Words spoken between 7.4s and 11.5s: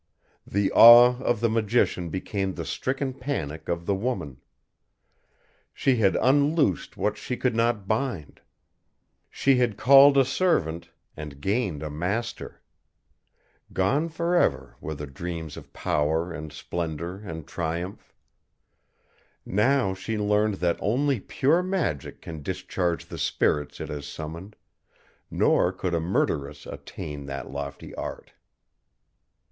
not bind. She had called a servant, and